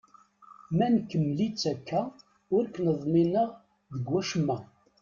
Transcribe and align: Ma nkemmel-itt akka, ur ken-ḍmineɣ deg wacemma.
Ma 0.75 0.85
nkemmel-itt 0.93 1.63
akka, 1.73 2.01
ur 2.55 2.63
ken-ḍmineɣ 2.73 3.49
deg 3.93 4.05
wacemma. 4.11 4.57